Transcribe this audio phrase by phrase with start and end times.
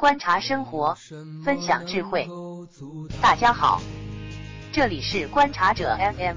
[0.00, 0.96] 观察生活，
[1.44, 2.28] 分享智慧。
[3.20, 3.82] 大家好，
[4.72, 6.36] 这里是观察者 FM，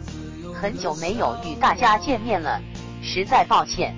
[0.51, 2.59] 很久没有与大家见面了，
[3.03, 3.95] 实在抱歉。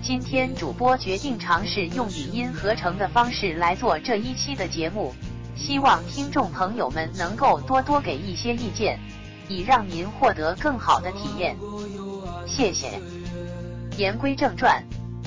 [0.00, 5.12] 今天主播决定尝试用语音合成的方式来做这一期的节目，
[5.56, 9.00] 希望听众朋友们能够多多给一些意见，
[9.48, 11.56] 以让您获得更好的体验。
[12.46, 13.00] 谢谢。
[13.96, 14.80] 言归正传。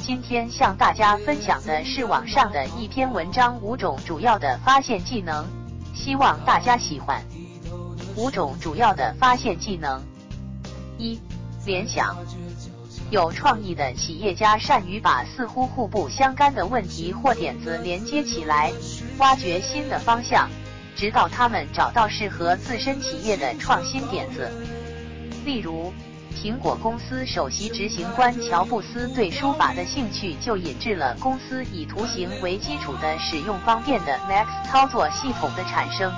[0.04, 5.46] 今天向大家分享的是网上的一篇文章，五种主要的发现技能，
[5.94, 7.24] 希望大家喜欢。
[8.16, 10.02] 五种主要的发现技能：
[10.98, 11.20] 一、
[11.66, 12.18] 联想。
[13.12, 18.72] 有创意的企业家善于把似乎互不相干的问题或点子连接起来，
[19.20, 20.50] 挖掘新的方向，
[20.96, 24.52] 直到他们找到适合自身企业的创新点子。
[25.46, 25.94] 例如。
[26.32, 36.12] 苹果公司首席执行官乔布斯对书法的兴趣，就引致了公司以图形为基础的使用方便的 Mac 操作系统的产生。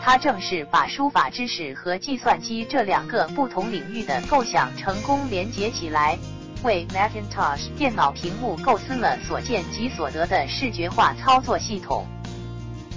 [0.00, 6.18] 他正是把书法知识和计算机这两个不同领域的构想成功连接起来，
[6.62, 12.06] 为 Macintosh 电脑屏幕构思了所见即所得的视觉化操作系统。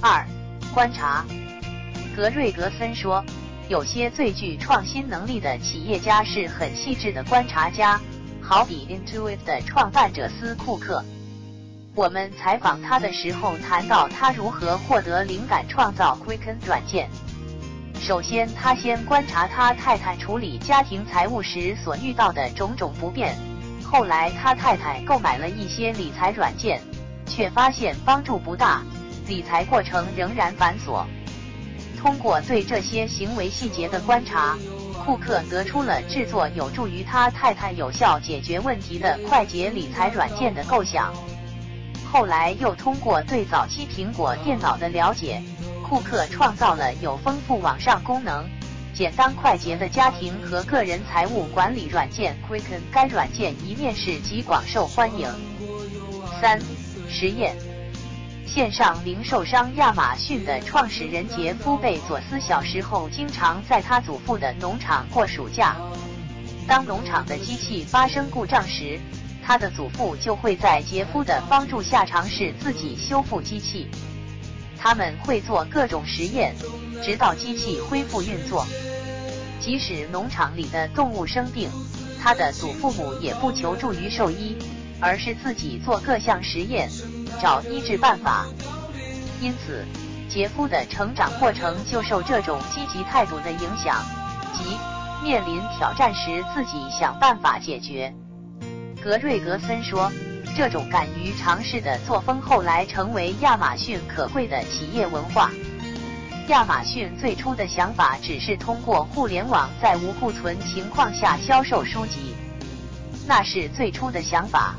[0.01, 0.25] 二、
[0.73, 1.25] 观察。
[2.15, 3.23] 格瑞格森说。
[3.69, 7.99] 有些最具创新能力的企业家是很细致的观察家，
[8.41, 11.03] 好比 Intuit 的创办者斯库克。
[11.93, 17.09] 我们采访他的时候谈到他如何获得灵感创造 Quicken 软件。
[17.99, 23.35] 首先，他先观察他太太处理家庭财务时所遇到的种种不便。
[23.83, 26.81] 后来，他太太购买了一些理财软件，
[27.25, 28.81] 却发现帮助不大，
[29.27, 31.03] 理财过程仍然繁琐。
[31.99, 34.57] 通过对这些行为细节的观察，
[35.03, 41.13] 库克得出了制作有助于他太太有效解决问题的快捷理财软件的构想。
[42.09, 45.41] 后来又通过对早期苹果电脑的了解，
[45.83, 48.47] 库克创造了有丰富网上功能、
[48.93, 52.79] 简单快捷的家庭和个人财务管理软件 Quicken。
[52.91, 55.27] 该软件一面世即广受欢迎。
[56.39, 56.59] 三、
[57.09, 57.57] 实验。
[58.47, 65.75] 线上零售商亚马逊的创始人杰夫·贝佐斯小时候经常在他祖父的农场过暑假。
[66.65, 68.97] 当农场的机器发生故障时，
[69.45, 73.89] 他的祖父就会在杰夫的帮助下尝试自己修复机器。
[74.77, 76.55] 他们会做各种实验，
[77.03, 78.65] 直到机器恢复运作。
[79.59, 81.69] 即使农场里的动物生病，
[82.23, 84.57] 他的祖父母也不求助于兽医，
[85.01, 86.89] 而是自己做各项实验。
[87.41, 88.45] 找医治办法，
[89.39, 89.85] 因此
[90.29, 94.03] 杰夫的成长过程就受这种积极态度的影响，
[94.53, 94.77] 即
[95.23, 98.13] 面临挑战时自己想办法解决。
[99.01, 100.11] 格瑞格森说，
[100.55, 105.51] 这种敢于尝试的作风后来成为亚马逊可贵的企业文化。
[106.47, 112.33] 亚马逊最初的想法只是通过互联网在无库存情况下销售书籍，
[113.27, 114.75] 那是最初的想法。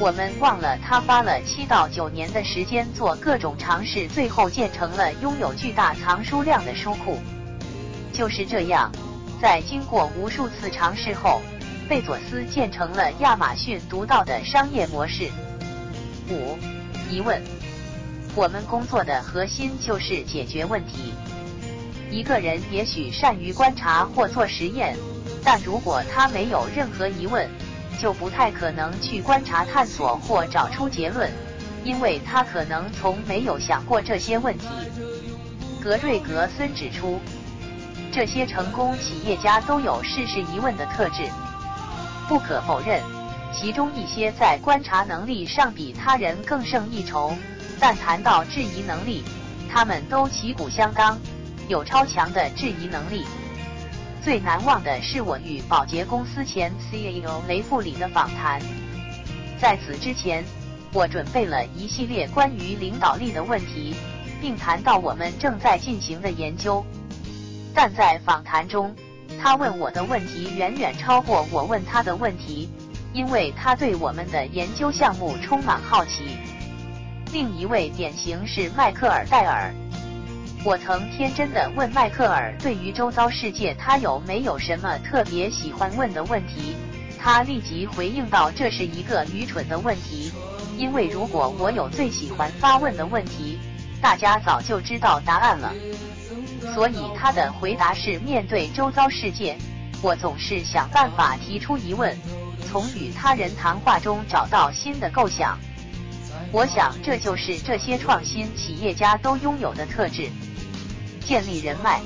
[0.00, 7.18] 我们忘了，他花了七到九年的时间做各种尝试，最后建成了拥有巨大藏书量的书库。
[8.10, 8.90] 就是这样，
[9.42, 11.42] 在经过无数次尝试后，
[11.86, 15.28] 贝佐斯建成了亚马逊独到的商业模式。
[16.30, 16.56] 五
[17.10, 17.38] 疑问：
[18.34, 21.12] 我们工作的核心就是解决问题。
[22.10, 24.96] 一个人也许善于观察或做实验，
[25.44, 27.46] 但如果他没有任何疑问。
[27.98, 31.30] 就不太可能去观察、探索或找出结论，
[31.84, 34.66] 因为他可能从没有想过这些问题。
[35.82, 37.18] 格瑞格森指出，
[38.12, 41.28] 这些成功企业家都有事事疑问的特质。
[42.28, 43.02] 不可否认，
[43.52, 47.34] 其中一些在观察能力上比他人更胜一筹，
[47.78, 49.24] 但谈到质疑能力，
[49.70, 51.18] 他们都旗鼓相当，
[51.66, 53.24] 有超强的质疑能力。
[54.22, 58.60] 最难忘的是我与保洁公司前 CEO 雷富里的访谈。
[59.58, 60.44] 在此之前，
[60.92, 63.94] 我准备了一系列关于领导力的问题，
[64.40, 66.84] 并谈到我们正在进行的研究。
[67.74, 68.94] 但在访谈中，
[69.40, 72.68] 他问我的问题远远超过我问他的问题，
[73.14, 76.36] 因为他对我们的研究项目充满好奇。
[77.32, 79.72] 另一位典型是迈克尔·戴尔。
[80.62, 86.76] 我曾天真的问迈克尔，对于周遭世界，他有没有什么特别喜欢问的问题？
[87.18, 90.30] 他立即回应道：“这是一个愚蠢的问题，
[90.76, 93.58] 因为如果我有最喜欢发问的问题，
[94.02, 95.72] 大家早就知道答案了。”
[96.74, 99.56] 所以他的回答是：面对周遭世界，
[100.02, 102.14] 我总是想办法提出疑问，
[102.68, 105.58] 从与他人谈话中找到新的构想。
[106.52, 110.28] 我想这就是这些创新企业家都拥有的特质：
[111.24, 112.00] 建立人脉。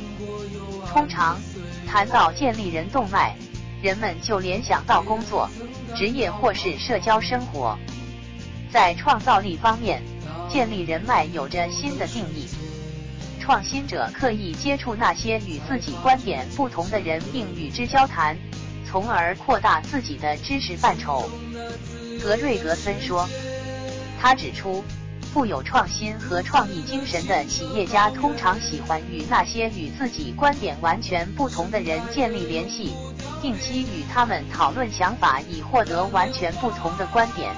[0.87, 1.41] 通常
[1.87, 3.37] 谈到建立人动脉，
[3.83, 5.49] 人们就联想到工作、
[5.97, 7.77] 职业或是社交生活。
[8.71, 10.03] 在创造力方面，
[10.49, 12.49] 建立人脉有着新的定义。
[13.41, 18.37] 创新者刻意接触那些与自己观点不同的人，并与之交谈，
[18.89, 21.29] 从而扩大自己的知识范畴。
[22.23, 23.29] 格瑞格森说。
[24.21, 24.83] 他指出，
[25.35, 32.93] 富有创新和创意精神的企业家通常喜欢与那些与自己观点完全不同的人建立联系，
[33.43, 37.51] 定期与他们讨论想法，以获得完全不同的观点。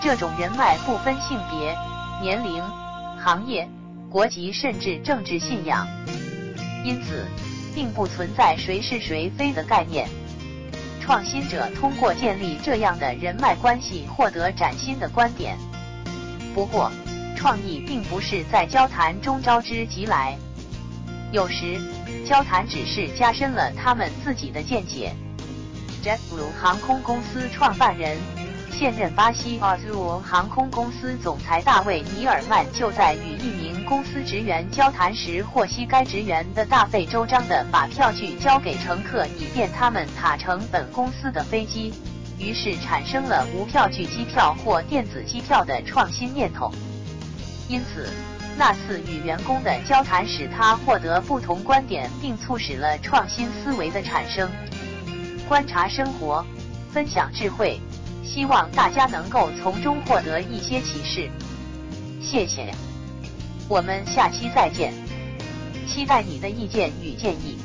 [0.00, 1.76] 这种人脉不分性别、
[2.22, 2.62] 年龄、
[3.18, 3.68] 行业、
[4.08, 5.88] 国籍，甚至政治信仰，
[6.84, 7.26] 因此
[7.74, 10.08] 并不存在谁是谁非的概念。
[11.00, 15.58] 创新者通过建立这样的人脉关系，获得崭新的观点。
[16.56, 16.90] 不过，
[17.36, 20.34] 创意并不是在交谈中招之即来，
[21.30, 21.78] 有时
[22.24, 25.12] 交谈只是加深了他们自己的见解。
[26.02, 28.16] JetBlue 航空公司创办人。
[28.72, 41.92] 现任巴西 Azul 航空公司总裁大卫·尼尔曼就在与一名公司职员交谈时，获悉该职员的大费周章地把票据交给乘客，以便他们塔乘本公司的飞机，
[42.38, 46.70] 于是产生了无票据机票或电子机票的创新念头。
[47.68, 48.08] 因此，
[48.56, 54.50] 那次与员工的交谈使他获得不同观点，并促使了创新思维的产生。
[55.48, 56.44] 观察生活，
[56.92, 57.80] 分享智慧。
[58.24, 61.30] 希望大家能够从中获得一些启示，
[62.20, 62.74] 谢谢。
[63.68, 64.92] 我们下期再见，
[65.86, 67.56] 期待你的意见与建议。